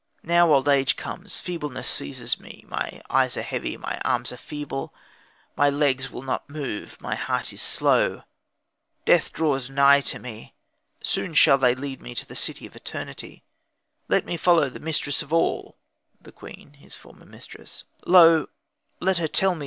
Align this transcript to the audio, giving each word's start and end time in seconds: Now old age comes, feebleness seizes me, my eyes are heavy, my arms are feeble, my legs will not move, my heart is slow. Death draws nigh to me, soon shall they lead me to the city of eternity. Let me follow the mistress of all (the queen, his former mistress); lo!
Now 0.23 0.51
old 0.51 0.67
age 0.67 0.95
comes, 0.95 1.39
feebleness 1.39 1.87
seizes 1.87 2.39
me, 2.39 2.65
my 2.67 3.03
eyes 3.11 3.37
are 3.37 3.43
heavy, 3.43 3.77
my 3.77 4.01
arms 4.03 4.31
are 4.31 4.35
feeble, 4.35 4.95
my 5.55 5.69
legs 5.69 6.09
will 6.09 6.23
not 6.23 6.49
move, 6.49 6.99
my 6.99 7.13
heart 7.13 7.53
is 7.53 7.61
slow. 7.61 8.23
Death 9.05 9.31
draws 9.31 9.69
nigh 9.69 10.01
to 10.01 10.17
me, 10.17 10.55
soon 11.03 11.35
shall 11.35 11.59
they 11.59 11.75
lead 11.75 12.01
me 12.01 12.15
to 12.15 12.25
the 12.25 12.33
city 12.33 12.65
of 12.65 12.75
eternity. 12.75 13.43
Let 14.07 14.25
me 14.25 14.37
follow 14.37 14.69
the 14.69 14.79
mistress 14.79 15.21
of 15.21 15.31
all 15.31 15.77
(the 16.19 16.31
queen, 16.31 16.73
his 16.79 16.95
former 16.95 17.25
mistress); 17.27 17.83
lo! 18.03 18.47